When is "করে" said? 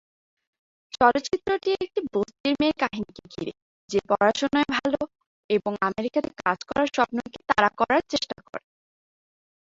8.47-8.63